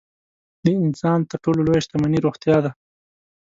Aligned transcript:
د 0.63 0.65
انسان 0.83 1.19
تر 1.29 1.37
ټولو 1.43 1.59
لویه 1.67 1.83
شتمني 1.85 2.19
روغتیا 2.25 2.57
ده. 2.65 2.71